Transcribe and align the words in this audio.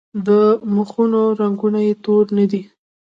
د 0.27 0.29
مخونو 0.75 1.21
رنګونه 1.39 1.79
یې 1.87 1.93
تور 2.03 2.25
نه 2.37 2.45
دي. 2.51 2.61